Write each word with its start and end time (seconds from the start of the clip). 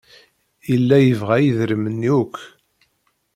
Yella 0.69 0.97
yebɣa 1.01 1.37
idrimen-nni 1.39 2.11
akk. 2.21 2.35